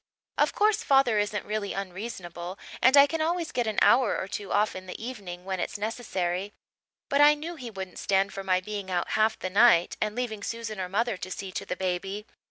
[0.39, 4.51] Of course father isn't really unreasonable and I can always get an hour or two
[4.51, 6.53] off in the evening when it's necessary;
[7.07, 10.41] but I knew he wouldn't stand for my being out half the night and leaving
[10.41, 12.25] Susan or mother to see to the baby.